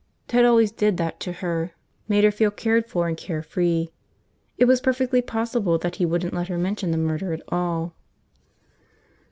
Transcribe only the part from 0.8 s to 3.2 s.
that to her, made her feel cared for and